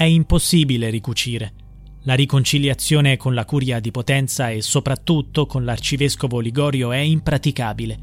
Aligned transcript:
È 0.00 0.04
impossibile 0.04 0.88
ricucire. 0.88 1.52
La 2.04 2.14
riconciliazione 2.14 3.18
con 3.18 3.34
la 3.34 3.44
curia 3.44 3.80
di 3.80 3.90
Potenza 3.90 4.48
e 4.48 4.62
soprattutto 4.62 5.44
con 5.44 5.62
l'arcivescovo 5.66 6.40
Ligorio 6.40 6.90
è 6.90 6.96
impraticabile. 6.96 7.98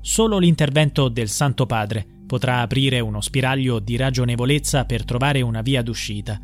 Solo 0.00 0.38
l'intervento 0.38 1.08
del 1.08 1.28
Santo 1.28 1.64
Padre 1.64 2.04
potrà 2.26 2.62
aprire 2.62 2.98
uno 2.98 3.20
spiraglio 3.20 3.78
di 3.78 3.94
ragionevolezza 3.94 4.86
per 4.86 5.04
trovare 5.04 5.40
una 5.40 5.62
via 5.62 5.82
d'uscita. 5.82 6.36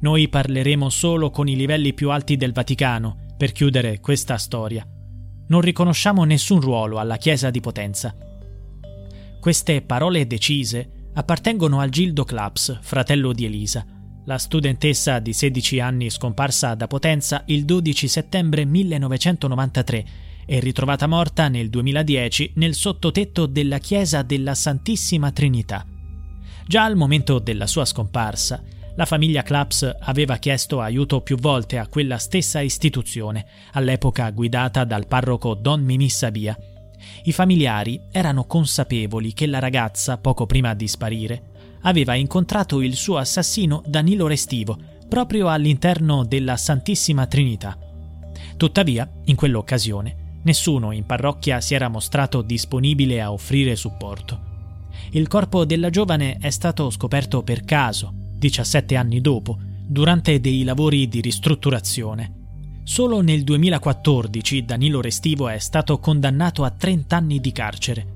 Noi 0.00 0.28
parleremo 0.28 0.88
solo 0.88 1.30
con 1.30 1.46
i 1.46 1.54
livelli 1.54 1.94
più 1.94 2.10
alti 2.10 2.36
del 2.36 2.52
Vaticano 2.52 3.18
per 3.36 3.52
chiudere 3.52 4.00
questa 4.00 4.36
storia. 4.36 4.84
Non 5.46 5.60
riconosciamo 5.60 6.24
nessun 6.24 6.60
ruolo 6.60 6.98
alla 6.98 7.18
Chiesa 7.18 7.50
di 7.50 7.60
Potenza. 7.60 8.16
Queste 9.38 9.80
parole 9.82 10.26
decise 10.26 11.10
appartengono 11.14 11.78
al 11.78 11.90
Gildo 11.90 12.24
Claps, 12.24 12.80
fratello 12.82 13.32
di 13.32 13.44
Elisa, 13.44 13.86
la 14.28 14.36
studentessa 14.36 15.20
di 15.20 15.32
16 15.32 15.80
anni 15.80 16.10
scomparsa 16.10 16.74
da 16.74 16.86
Potenza 16.86 17.44
il 17.46 17.64
12 17.64 18.08
settembre 18.08 18.66
1993 18.66 20.04
e 20.44 20.60
ritrovata 20.60 21.06
morta 21.06 21.48
nel 21.48 21.70
2010 21.70 22.52
nel 22.56 22.74
sottotetto 22.74 23.46
della 23.46 23.78
chiesa 23.78 24.20
della 24.20 24.54
Santissima 24.54 25.32
Trinità. 25.32 25.82
Già 26.66 26.84
al 26.84 26.94
momento 26.94 27.38
della 27.38 27.66
sua 27.66 27.86
scomparsa, 27.86 28.62
la 28.96 29.06
famiglia 29.06 29.42
Claps 29.42 29.96
aveva 29.98 30.36
chiesto 30.36 30.82
aiuto 30.82 31.22
più 31.22 31.38
volte 31.38 31.78
a 31.78 31.86
quella 31.86 32.18
stessa 32.18 32.60
istituzione, 32.60 33.46
all'epoca 33.72 34.28
guidata 34.28 34.84
dal 34.84 35.06
parroco 35.06 35.54
Don 35.54 35.82
Mimì 35.82 36.10
Sabia. 36.10 36.54
I 37.22 37.32
familiari 37.32 37.98
erano 38.12 38.44
consapevoli 38.44 39.32
che 39.32 39.46
la 39.46 39.58
ragazza, 39.58 40.18
poco 40.18 40.44
prima 40.44 40.74
di 40.74 40.86
sparire, 40.86 41.56
aveva 41.82 42.14
incontrato 42.14 42.80
il 42.80 42.94
suo 42.94 43.18
assassino 43.18 43.82
Danilo 43.86 44.26
Restivo 44.26 44.78
proprio 45.08 45.48
all'interno 45.48 46.24
della 46.24 46.56
Santissima 46.56 47.26
Trinità. 47.26 47.76
Tuttavia, 48.56 49.10
in 49.24 49.36
quell'occasione, 49.36 50.40
nessuno 50.42 50.92
in 50.92 51.06
parrocchia 51.06 51.60
si 51.60 51.74
era 51.74 51.88
mostrato 51.88 52.42
disponibile 52.42 53.20
a 53.20 53.32
offrire 53.32 53.76
supporto. 53.76 54.46
Il 55.10 55.28
corpo 55.28 55.64
della 55.64 55.90
giovane 55.90 56.36
è 56.38 56.50
stato 56.50 56.90
scoperto 56.90 57.42
per 57.42 57.64
caso, 57.64 58.12
17 58.34 58.96
anni 58.96 59.20
dopo, 59.20 59.58
durante 59.86 60.40
dei 60.40 60.64
lavori 60.64 61.08
di 61.08 61.20
ristrutturazione. 61.20 62.34
Solo 62.84 63.20
nel 63.20 63.44
2014 63.44 64.64
Danilo 64.64 65.00
Restivo 65.00 65.48
è 65.48 65.58
stato 65.58 65.98
condannato 65.98 66.64
a 66.64 66.70
30 66.70 67.16
anni 67.16 67.40
di 67.40 67.52
carcere. 67.52 68.06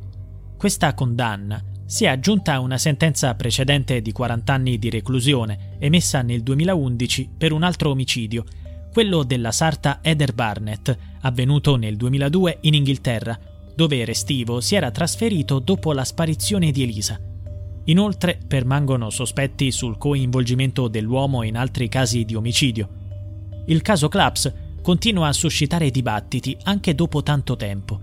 Questa 0.57 0.93
condanna 0.95 1.63
si 1.93 2.07
è 2.07 2.09
aggiunta 2.09 2.59
una 2.61 2.79
sentenza 2.79 3.35
precedente 3.35 4.01
di 4.01 4.13
40 4.13 4.51
anni 4.51 4.79
di 4.79 4.89
reclusione 4.89 5.77
emessa 5.79 6.23
nel 6.23 6.43
2011 6.43 7.29
per 7.37 7.53
un 7.53 7.63
altro 7.63 7.91
omicidio, 7.91 8.47
quello 8.91 9.25
della 9.25 9.53
sarta 9.53 9.99
Heather 10.01 10.33
Barnett, 10.33 10.97
avvenuto 11.21 11.77
nel 11.77 11.99
2002 11.99 12.61
in 12.63 12.73
Inghilterra, 12.73 13.39
dove 13.75 14.07
Restivo 14.07 14.63
si 14.63 14.75
era 14.75 14.91
trasferito 14.91 15.59
dopo 15.59 15.93
la 15.93 16.05
sparizione 16.05 16.71
di 16.71 16.83
Elisa. 16.83 17.21
Inoltre 17.85 18.39
permangono 18.49 19.11
sospetti 19.11 19.71
sul 19.71 19.99
coinvolgimento 19.99 20.89
dell'uomo 20.89 21.43
in 21.43 21.59
altri 21.59 21.91
casi 21.91 22.25
di 22.25 22.35
omicidio. 22.35 22.89
Il 23.67 23.83
caso 23.83 24.09
Claps 24.09 24.51
continua 24.81 25.29
a 25.29 25.35
suscitare 25.35 25.91
dibattiti 25.91 26.57
anche 26.63 26.95
dopo 26.95 27.23
tanto 27.23 27.55
tempo. 27.55 28.01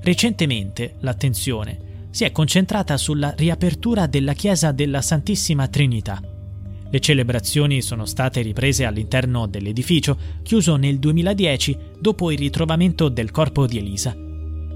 Recentemente 0.00 0.94
l'attenzione 1.00 1.87
si 2.10 2.24
è 2.24 2.32
concentrata 2.32 2.96
sulla 2.96 3.34
riapertura 3.36 4.06
della 4.06 4.32
chiesa 4.32 4.72
della 4.72 5.02
Santissima 5.02 5.68
Trinità. 5.68 6.20
Le 6.90 7.00
celebrazioni 7.00 7.82
sono 7.82 8.06
state 8.06 8.40
riprese 8.40 8.86
all'interno 8.86 9.46
dell'edificio, 9.46 10.16
chiuso 10.42 10.76
nel 10.76 10.98
2010 10.98 11.76
dopo 12.00 12.30
il 12.30 12.38
ritrovamento 12.38 13.08
del 13.08 13.30
corpo 13.30 13.66
di 13.66 13.76
Elisa. 13.76 14.16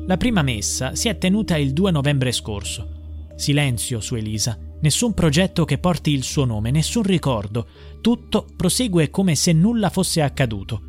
La 0.07 0.17
prima 0.17 0.43
messa 0.43 0.95
si 0.95 1.09
è 1.09 1.17
tenuta 1.17 1.57
il 1.57 1.73
2 1.73 1.91
novembre 1.91 2.33
scorso. 2.33 3.01
Silenzio 3.35 4.01
su 4.01 4.15
Elisa, 4.15 4.59
nessun 4.83 5.15
progetto 5.15 5.65
che 5.65 5.79
porti 5.79 6.11
il 6.11 6.23
suo 6.23 6.45
nome, 6.45 6.71
nessun 6.71 7.03
ricordo, 7.03 7.67
tutto 8.03 8.47
prosegue 8.57 9.09
come 9.11 9.35
se 9.35 9.53
nulla 9.53 9.89
fosse 9.89 10.21
accaduto. 10.21 10.83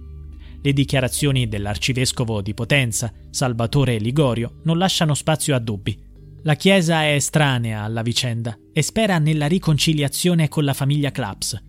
Le 0.62 0.74
dichiarazioni 0.74 1.48
dell'arcivescovo 1.48 2.42
di 2.42 2.54
Potenza, 2.54 3.14
Salvatore 3.30 3.98
Ligorio, 3.98 4.60
non 4.64 4.78
lasciano 4.78 5.14
spazio 5.14 5.56
a 5.56 5.60
dubbi. 5.60 6.12
La 6.46 6.56
Chiesa 6.56 7.04
è 7.04 7.14
estranea 7.14 7.84
alla 7.84 8.02
vicenda 8.02 8.58
e 8.74 8.82
spera 8.82 9.18
nella 9.18 9.48
riconciliazione 9.48 10.50
con 10.50 10.66
la 10.66 10.74
famiglia 10.74 11.10
Claps. 11.10 11.64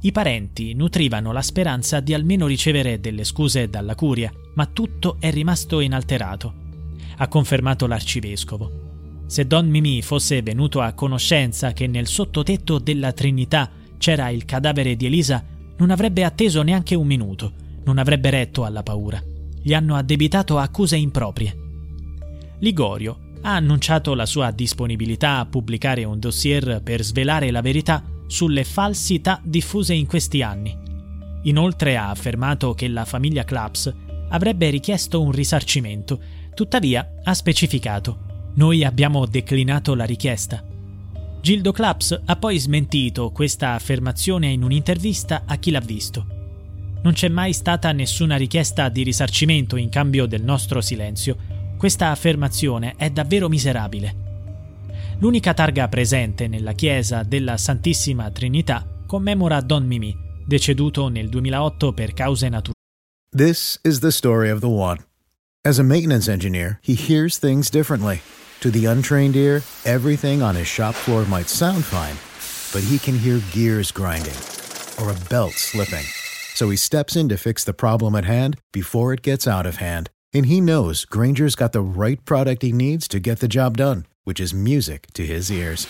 I 0.00 0.10
parenti 0.10 0.74
nutrivano 0.74 1.30
la 1.30 1.40
speranza 1.40 2.00
di 2.00 2.12
almeno 2.12 2.48
ricevere 2.48 2.98
delle 2.98 3.22
scuse 3.22 3.68
dalla 3.68 3.94
curia, 3.94 4.32
ma 4.54 4.66
tutto 4.66 5.18
è 5.20 5.30
rimasto 5.30 5.78
inalterato. 5.78 6.52
Ha 7.18 7.28
confermato 7.28 7.86
l'arcivescovo. 7.86 9.24
Se 9.26 9.46
Don 9.46 9.68
Mimì 9.68 10.02
fosse 10.02 10.42
venuto 10.42 10.80
a 10.80 10.92
conoscenza 10.92 11.72
che 11.72 11.86
nel 11.86 12.08
sottotetto 12.08 12.80
della 12.80 13.12
Trinità 13.12 13.70
c'era 13.98 14.30
il 14.30 14.44
cadavere 14.46 14.96
di 14.96 15.06
Elisa, 15.06 15.44
non 15.76 15.92
avrebbe 15.92 16.24
atteso 16.24 16.62
neanche 16.62 16.96
un 16.96 17.06
minuto, 17.06 17.52
non 17.84 17.98
avrebbe 17.98 18.30
retto 18.30 18.64
alla 18.64 18.82
paura. 18.82 19.22
Gli 19.62 19.74
hanno 19.74 19.94
addebitato 19.94 20.58
accuse 20.58 20.96
improprie. 20.96 21.56
Ligorio 22.58 23.25
ha 23.46 23.54
annunciato 23.54 24.14
la 24.14 24.26
sua 24.26 24.50
disponibilità 24.50 25.38
a 25.38 25.46
pubblicare 25.46 26.02
un 26.02 26.18
dossier 26.18 26.80
per 26.82 27.04
svelare 27.04 27.52
la 27.52 27.60
verità 27.60 28.02
sulle 28.26 28.64
falsità 28.64 29.40
diffuse 29.42 29.94
in 29.94 30.06
questi 30.06 30.42
anni. 30.42 30.76
Inoltre 31.44 31.96
ha 31.96 32.10
affermato 32.10 32.74
che 32.74 32.88
la 32.88 33.04
famiglia 33.04 33.44
Claps 33.44 33.94
avrebbe 34.30 34.68
richiesto 34.68 35.22
un 35.22 35.30
risarcimento, 35.30 36.20
tuttavia 36.54 37.08
ha 37.22 37.34
specificato 37.34 38.24
noi 38.56 38.84
abbiamo 38.84 39.26
declinato 39.26 39.94
la 39.94 40.04
richiesta. 40.04 40.64
Gildo 41.40 41.72
Claps 41.72 42.22
ha 42.24 42.36
poi 42.36 42.58
smentito 42.58 43.30
questa 43.30 43.74
affermazione 43.74 44.48
in 44.48 44.62
un'intervista 44.62 45.42
a 45.46 45.56
chi 45.56 45.70
l'ha 45.70 45.80
visto. 45.80 46.26
Non 47.02 47.12
c'è 47.12 47.28
mai 47.28 47.52
stata 47.52 47.92
nessuna 47.92 48.36
richiesta 48.36 48.88
di 48.88 49.02
risarcimento 49.02 49.76
in 49.76 49.90
cambio 49.90 50.26
del 50.26 50.42
nostro 50.42 50.80
silenzio, 50.80 51.36
questa 51.76 52.10
affermazione 52.10 52.94
è 52.96 53.10
davvero 53.10 53.48
miserabile. 53.48 54.24
L'unica 55.18 55.54
targa 55.54 55.88
presente 55.88 56.48
nella 56.48 56.72
chiesa 56.72 57.22
della 57.22 57.56
Santissima 57.56 58.30
Trinità 58.30 58.86
commemora 59.06 59.60
Don 59.60 59.86
Mimì, 59.86 60.14
deceduto 60.44 61.08
nel 61.08 61.28
2008 61.28 61.92
per 61.92 62.12
cause 62.12 62.48
naturali. 62.48 62.74
This 63.30 63.78
is 63.82 64.00
the 64.00 64.10
story 64.10 64.50
of 64.50 64.60
the 64.60 64.66
one. 64.66 64.98
As 65.64 65.78
a 65.78 65.82
maintenance 65.82 66.30
engineer, 66.30 66.78
he 66.82 66.94
hears 66.94 67.38
things 67.38 67.70
differently. 67.70 68.20
To 68.60 68.70
the 68.70 68.86
untrained 68.86 69.36
ear, 69.36 69.62
everything 69.84 70.42
on 70.42 70.54
his 70.54 70.66
shop 70.66 70.94
floor 70.94 71.24
might 71.26 71.48
sound 71.48 71.84
fine, 71.84 72.16
but 72.72 72.88
he 72.88 72.98
can 72.98 73.18
hear 73.18 73.40
gears 73.52 73.90
grinding 73.90 74.36
or 74.98 75.10
a 75.10 75.28
belt 75.28 75.52
slipping. 75.52 76.04
So 76.54 76.70
he 76.70 76.76
steps 76.76 77.16
in 77.16 77.28
to 77.28 77.36
fix 77.36 77.64
the 77.64 77.74
problem 77.74 78.14
at 78.14 78.24
hand 78.24 78.56
before 78.72 79.12
it 79.12 79.22
gets 79.22 79.46
out 79.46 79.66
of 79.66 79.76
hand 79.76 80.08
And 80.36 80.44
he 80.44 80.60
knows 80.60 81.06
Granger's 81.06 81.54
got 81.54 81.72
the 81.72 81.80
right 81.80 82.22
product 82.26 82.60
he 82.60 82.70
needs 82.70 83.08
to 83.08 83.18
get 83.18 83.38
the 83.38 83.48
job 83.48 83.78
done, 83.78 84.04
which 84.24 84.38
is 84.38 84.52
music 84.52 85.06
to 85.14 85.24
his 85.24 85.50
ears. 85.50 85.86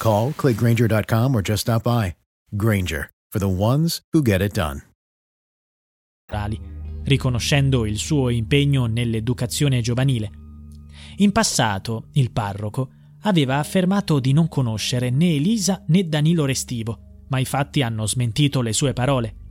Call, 0.00 0.32
clickgranger.com, 0.32 1.32
or 1.32 1.42
just 1.42 1.60
stop 1.60 1.84
by. 1.84 2.16
Granger, 2.56 3.10
for 3.30 3.38
the 3.38 3.48
ones 3.48 4.00
who 4.12 4.20
get 4.20 4.42
it 4.42 4.52
done. 4.52 4.82
riconoscendo 7.04 7.86
il 7.86 7.98
suo 7.98 8.30
impegno 8.30 8.86
nell'educazione 8.86 9.80
giovanile. 9.80 10.30
In 11.18 11.30
passato, 11.30 12.08
il 12.14 12.32
parroco 12.32 12.90
aveva 13.22 13.58
affermato 13.58 14.18
di 14.18 14.32
non 14.32 14.48
conoscere 14.48 15.10
né 15.10 15.36
Elisa 15.36 15.84
né 15.86 16.02
Danilo 16.08 16.44
Restivo, 16.44 17.22
ma 17.28 17.38
i 17.38 17.44
fatti 17.44 17.82
hanno 17.82 18.06
smentito 18.06 18.60
le 18.60 18.72
sue 18.72 18.92
parole. 18.92 19.47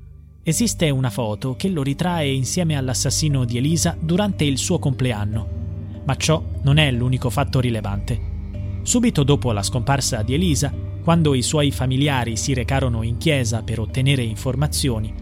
Esiste 0.47 0.89
una 0.89 1.09
foto 1.09 1.57
che 1.57 1.67
lo 1.67 1.83
ritrae 1.83 2.31
insieme 2.31 2.77
all'assassino 2.77 3.44
di 3.44 3.57
Elisa 3.57 3.97
durante 3.99 4.45
il 4.45 4.57
suo 4.57 4.79
compleanno, 4.79 6.01
ma 6.05 6.15
ciò 6.15 6.41
non 6.61 6.77
è 6.77 6.89
l'unico 6.89 7.29
fatto 7.29 7.59
rilevante. 7.59 8.79
Subito 8.83 9.23
dopo 9.23 9.51
la 9.51 9.61
scomparsa 9.61 10.21
di 10.21 10.35
Elisa, 10.35 10.73
Quando 11.03 11.35
i 11.35 11.41
suoi 11.41 11.71
familiari 11.71 12.38
si 12.38 12.53
recarono 12.53 13.03
in 13.03 13.17
chiesa 13.17 13.61
per 13.61 13.81
ottenere 13.81 14.23
informazioni, 14.23 15.13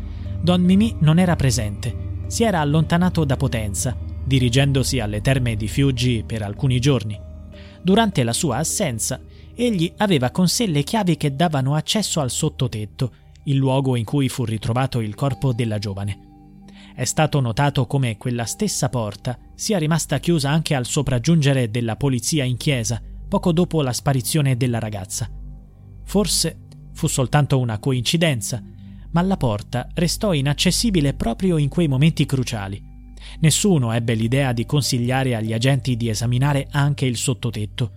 Don 0.41 0.61
Mimì 0.61 0.95
non 0.99 1.17
era 1.17 1.35
presente, 1.35 2.23
si 2.27 2.43
era 2.43 2.59
allontanato 2.59 3.25
da 3.25 3.35
Potenza, 3.35 3.97
dirigendosi 4.23 4.99
alle 4.99 5.21
terme 5.21 5.55
di 5.55 5.67
Fiuggi 5.67 6.23
per 6.23 6.43
alcuni 6.43 6.79
giorni. 6.79 7.19
Durante 7.81 8.23
la 8.23 8.33
sua 8.33 8.57
assenza, 8.57 9.19
egli 9.55 9.91
aveva 9.97 10.29
con 10.29 10.47
sé 10.47 10.67
le 10.67 10.83
chiavi 10.83 11.17
che 11.17 11.35
davano 11.35 11.73
accesso 11.73 12.19
al 12.19 12.29
sottotetto, 12.29 13.11
il 13.45 13.55
luogo 13.55 13.95
in 13.95 14.05
cui 14.05 14.29
fu 14.29 14.45
ritrovato 14.45 15.01
il 15.01 15.15
corpo 15.15 15.53
della 15.53 15.79
giovane. 15.79 16.19
È 16.95 17.03
stato 17.03 17.39
notato 17.39 17.87
come 17.87 18.17
quella 18.17 18.45
stessa 18.45 18.89
porta 18.89 19.37
sia 19.53 19.77
rimasta 19.77 20.19
chiusa 20.19 20.49
anche 20.49 20.75
al 20.75 20.85
sopraggiungere 20.85 21.69
della 21.69 21.95
polizia 21.95 22.43
in 22.43 22.57
chiesa, 22.57 23.01
poco 23.27 23.51
dopo 23.51 23.81
la 23.81 23.91
sparizione 23.91 24.55
della 24.55 24.79
ragazza. 24.79 25.29
Forse 26.03 26.59
fu 26.93 27.07
soltanto 27.07 27.59
una 27.59 27.79
coincidenza, 27.79 28.63
ma 29.11 29.21
la 29.21 29.37
porta 29.37 29.87
restò 29.93 30.33
inaccessibile 30.33 31.13
proprio 31.13 31.57
in 31.57 31.67
quei 31.67 31.87
momenti 31.87 32.25
cruciali. 32.25 32.81
Nessuno 33.39 33.91
ebbe 33.91 34.13
l'idea 34.13 34.53
di 34.53 34.65
consigliare 34.65 35.35
agli 35.35 35.51
agenti 35.51 35.97
di 35.97 36.09
esaminare 36.09 36.67
anche 36.71 37.05
il 37.05 37.17
sottotetto. 37.17 37.91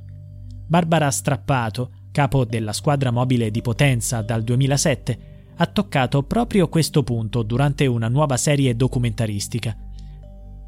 Barbara 0.66 1.10
Strappato, 1.10 1.92
capo 2.10 2.44
della 2.44 2.72
squadra 2.72 3.10
mobile 3.10 3.50
di 3.50 3.62
Potenza 3.62 4.22
dal 4.22 4.42
2007, 4.42 5.27
ha 5.60 5.66
toccato 5.66 6.22
proprio 6.22 6.68
questo 6.68 7.02
punto 7.02 7.42
durante 7.42 7.86
una 7.86 8.08
nuova 8.08 8.36
serie 8.36 8.76
documentaristica. 8.76 9.76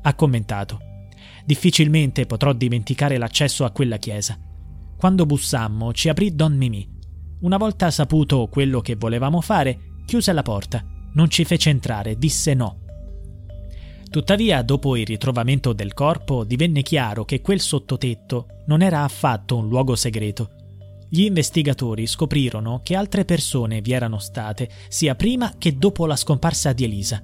Ha 0.02 0.14
commentato: 0.14 0.80
Difficilmente 1.44 2.26
potrò 2.26 2.52
dimenticare 2.52 3.16
l'accesso 3.16 3.64
a 3.64 3.70
quella 3.70 3.98
chiesa. 3.98 4.38
Quando 4.96 5.26
bussammo, 5.26 5.92
ci 5.92 6.08
aprì 6.08 6.34
Don 6.34 6.56
Mimì. 6.56 6.88
Una 7.40 7.56
volta 7.56 7.90
saputo 7.90 8.48
quello 8.48 8.80
che 8.80 8.96
volevamo 8.96 9.40
fare, 9.40 10.02
chiuse 10.04 10.32
la 10.32 10.42
porta, 10.42 10.84
non 11.14 11.30
ci 11.30 11.44
fece 11.44 11.70
entrare, 11.70 12.16
disse 12.16 12.54
no. 12.54 12.80
Tuttavia, 14.10 14.62
dopo 14.62 14.96
il 14.96 15.06
ritrovamento 15.06 15.72
del 15.72 15.94
corpo, 15.94 16.42
divenne 16.44 16.82
chiaro 16.82 17.24
che 17.24 17.40
quel 17.40 17.60
sottotetto 17.60 18.46
non 18.66 18.82
era 18.82 19.04
affatto 19.04 19.56
un 19.56 19.68
luogo 19.68 19.94
segreto. 19.94 20.50
Gli 21.12 21.22
investigatori 21.22 22.06
scoprirono 22.06 22.82
che 22.84 22.94
altre 22.94 23.24
persone 23.24 23.80
vi 23.80 23.90
erano 23.90 24.18
state, 24.20 24.70
sia 24.86 25.16
prima 25.16 25.54
che 25.58 25.76
dopo 25.76 26.06
la 26.06 26.14
scomparsa 26.14 26.72
di 26.72 26.84
Elisa. 26.84 27.20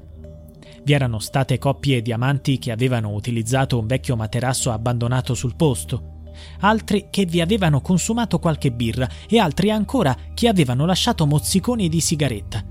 Vi 0.82 0.92
erano 0.92 1.20
state 1.20 1.56
coppie 1.58 2.02
di 2.02 2.10
amanti 2.10 2.58
che 2.58 2.72
avevano 2.72 3.12
utilizzato 3.12 3.78
un 3.78 3.86
vecchio 3.86 4.16
materasso 4.16 4.72
abbandonato 4.72 5.34
sul 5.34 5.54
posto, 5.54 6.24
altri 6.60 7.06
che 7.10 7.26
vi 7.26 7.40
avevano 7.40 7.80
consumato 7.80 8.40
qualche 8.40 8.72
birra 8.72 9.08
e 9.28 9.38
altri 9.38 9.70
ancora 9.70 10.16
che 10.34 10.48
avevano 10.48 10.84
lasciato 10.84 11.24
mozziconi 11.24 11.88
di 11.88 12.00
sigaretta. 12.00 12.64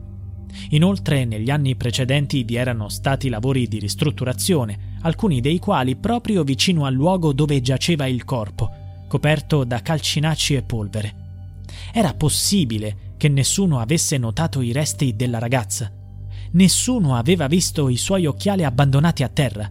Inoltre, 0.72 1.24
negli 1.24 1.50
anni 1.50 1.78
precedenti 1.78 2.44
vi 2.44 2.56
erano 2.56 2.90
stati 2.90 3.30
lavori 3.30 3.70
di 3.70 3.80
ristrutturazione, 3.80 4.98
alcuni 5.04 5.40
dei 5.40 5.60
quali 5.60 5.96
proprio 5.96 6.44
vicino 6.44 6.84
al 6.86 6.94
luogo 6.94 7.32
dove 7.32 7.62
giaceva 7.62 8.06
il 8.06 8.26
corpo, 8.26 8.75
coperto 9.08 9.64
da 9.64 9.82
calcinacci 9.82 10.56
e 10.56 10.62
polvere. 10.64 11.16
Era 11.92 12.14
possibile 12.14 13.14
che 13.18 13.30
nessuno 13.30 13.80
avesse 13.80 14.18
notato 14.18 14.62
i 14.62 14.72
resti 14.72 15.16
della 15.16 15.40
ragazza. 15.40 15.92
Nessuno 16.52 17.16
aveva 17.16 17.48
visto 17.48 17.90
i 17.90 17.98
suoi 17.98 18.26
occhiali 18.26 18.64
abbandonati 18.64 19.24
a 19.24 19.30
terra. 19.30 19.70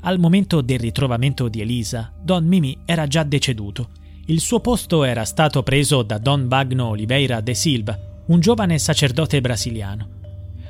Al 0.00 0.18
momento 0.18 0.60
del 0.60 0.78
ritrovamento 0.78 1.48
di 1.48 1.60
Elisa, 1.60 2.12
Don 2.20 2.44
Mimi 2.44 2.78
era 2.84 3.06
già 3.06 3.22
deceduto. 3.22 3.90
Il 4.26 4.40
suo 4.40 4.60
posto 4.60 5.04
era 5.04 5.24
stato 5.24 5.62
preso 5.62 6.02
da 6.02 6.18
Don 6.18 6.48
Bagno 6.48 6.88
Oliveira 6.88 7.40
de 7.40 7.54
Silva, 7.54 7.98
un 8.26 8.40
giovane 8.40 8.78
sacerdote 8.78 9.40
brasiliano. 9.40 10.20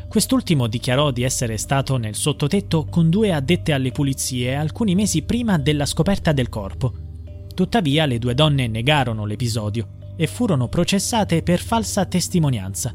Quest'ultimo 0.08 0.66
dichiarò 0.66 1.10
di 1.10 1.22
essere 1.22 1.56
stato 1.56 1.96
nel 1.96 2.14
sottotetto 2.14 2.84
con 2.84 3.08
due 3.08 3.32
addette 3.32 3.72
alle 3.72 3.92
pulizie 3.92 4.54
alcuni 4.54 4.94
mesi 4.94 5.22
prima 5.22 5.56
della 5.56 5.86
scoperta 5.86 6.32
del 6.32 6.50
corpo. 6.50 7.11
Tuttavia 7.54 8.06
le 8.06 8.19
due 8.19 8.34
donne 8.34 8.66
negarono 8.66 9.25
l'episodio 9.25 10.00
e 10.16 10.26
furono 10.26 10.69
processate 10.69 11.43
per 11.43 11.60
falsa 11.60 12.04
testimonianza. 12.06 12.94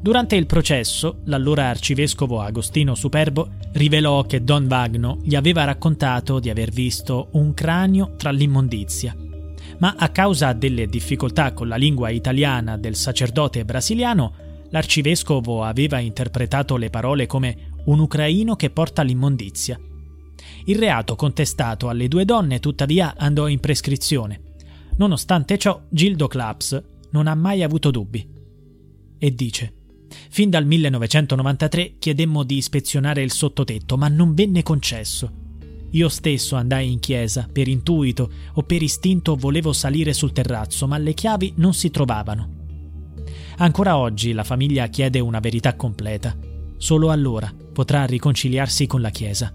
Durante 0.00 0.36
il 0.36 0.46
processo, 0.46 1.20
l'allora 1.24 1.68
arcivescovo 1.68 2.40
Agostino 2.40 2.94
Superbo 2.94 3.50
rivelò 3.72 4.22
che 4.22 4.44
Don 4.44 4.68
Vagno 4.68 5.18
gli 5.22 5.34
aveva 5.34 5.64
raccontato 5.64 6.38
di 6.38 6.50
aver 6.50 6.70
visto 6.70 7.28
un 7.32 7.54
cranio 7.54 8.14
tra 8.16 8.30
l'immondizia. 8.30 9.16
Ma 9.78 9.94
a 9.98 10.08
causa 10.10 10.52
delle 10.52 10.86
difficoltà 10.86 11.52
con 11.52 11.68
la 11.68 11.76
lingua 11.76 12.10
italiana 12.10 12.76
del 12.76 12.94
sacerdote 12.94 13.64
brasiliano, 13.64 14.34
l'arcivescovo 14.70 15.64
aveva 15.64 15.98
interpretato 15.98 16.76
le 16.76 16.90
parole 16.90 17.26
come 17.26 17.72
un 17.86 17.98
ucraino 17.98 18.56
che 18.56 18.70
porta 18.70 19.02
l'immondizia. 19.02 19.78
Il 20.68 20.78
reato 20.78 21.14
contestato 21.14 21.88
alle 21.88 22.08
due 22.08 22.24
donne 22.24 22.58
tuttavia 22.58 23.14
andò 23.16 23.46
in 23.46 23.60
prescrizione. 23.60 24.40
Nonostante 24.96 25.58
ciò, 25.58 25.80
Gildo 25.88 26.26
Claps 26.26 26.82
non 27.10 27.28
ha 27.28 27.34
mai 27.36 27.62
avuto 27.62 27.92
dubbi. 27.92 28.28
E 29.16 29.34
dice 29.34 29.74
Fin 30.28 30.50
dal 30.50 30.66
1993 30.66 31.94
chiedemmo 31.98 32.42
di 32.42 32.56
ispezionare 32.56 33.22
il 33.22 33.30
sottotetto, 33.30 33.96
ma 33.96 34.08
non 34.08 34.34
venne 34.34 34.64
concesso. 34.64 35.44
Io 35.90 36.08
stesso 36.08 36.56
andai 36.56 36.90
in 36.90 36.98
chiesa, 36.98 37.48
per 37.50 37.68
intuito 37.68 38.30
o 38.54 38.62
per 38.62 38.82
istinto 38.82 39.36
volevo 39.36 39.72
salire 39.72 40.12
sul 40.12 40.32
terrazzo, 40.32 40.88
ma 40.88 40.98
le 40.98 41.14
chiavi 41.14 41.54
non 41.56 41.74
si 41.74 41.90
trovavano. 41.90 42.54
Ancora 43.58 43.96
oggi 43.96 44.32
la 44.32 44.44
famiglia 44.44 44.88
chiede 44.88 45.20
una 45.20 45.38
verità 45.38 45.76
completa. 45.76 46.36
Solo 46.76 47.10
allora 47.10 47.52
potrà 47.72 48.04
riconciliarsi 48.04 48.86
con 48.86 49.00
la 49.00 49.10
Chiesa. 49.10 49.54